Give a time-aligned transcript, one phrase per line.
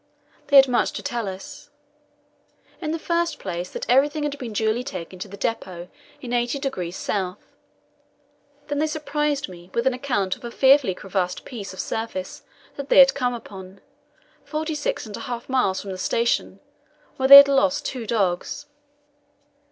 [0.47, 1.69] They had much to tell us.
[2.81, 5.89] In the first place, that everything had been duly taken to the depot
[6.21, 7.37] in 80°S.
[8.67, 12.41] Then they surprised me with an account of a fearfully crevassed piece of surface
[12.77, 13.79] that they had come upon,
[14.43, 16.61] forty six and a half miles from the station,
[17.17, 18.65] where they had lost two dogs.